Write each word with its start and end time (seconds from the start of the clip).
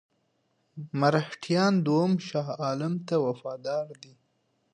مرهټیان 0.99 1.73
دوهم 1.87 2.13
شاه 2.27 2.49
عالم 2.63 2.93
ته 3.07 3.15
وفادار 3.25 3.85
دي. 4.01 4.13